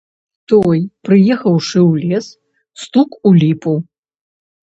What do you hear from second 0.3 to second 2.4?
Той, прыехаўшы ў лес,